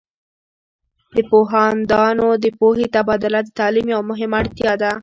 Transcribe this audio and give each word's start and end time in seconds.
د 1.15 1.17
پوهاندانو 1.31 2.27
د 2.43 2.45
پوهې 2.59 2.85
تبادله 2.95 3.39
د 3.43 3.49
تعلیم 3.59 3.87
یوه 3.93 4.05
مهمه 4.11 4.35
اړتیا 4.41 4.73
ده. 4.81 4.91